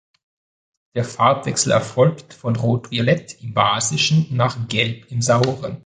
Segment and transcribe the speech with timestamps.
[0.95, 5.77] Der Farbwechsel erfolgt von Rotviolett im Basischen nach Gelb im Sauren.